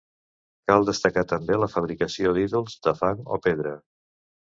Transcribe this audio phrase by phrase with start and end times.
[0.71, 3.81] Cal destacar també la fabricació d'ídols de fang o pedra.